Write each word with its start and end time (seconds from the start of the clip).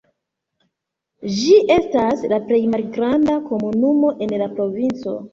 Ĝi 1.33 1.51
estas 1.75 2.23
la 2.31 2.39
plej 2.47 2.59
malgranda 2.75 3.35
komunumo 3.49 4.09
en 4.27 4.33
la 4.45 4.49
provinco. 4.57 5.15